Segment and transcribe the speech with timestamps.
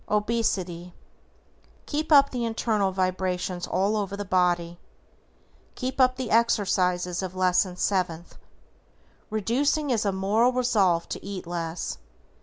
[0.07, 0.95] =OBESITY:=
[1.85, 4.79] Keep up the internal vibrations all over the body.
[5.75, 8.35] Keep up the exercises of Lesson Seventh.
[9.29, 11.99] REDUCING IS A MORAL RESOLVE TO EAT LESS.